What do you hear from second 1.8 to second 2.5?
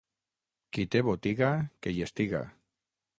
que hi estiga.